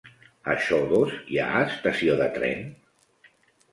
A 0.53 0.55
Xodos 0.67 1.13
hi 1.33 1.39
ha 1.43 1.61
estació 1.67 2.17
de 2.23 2.31
tren? 2.39 2.65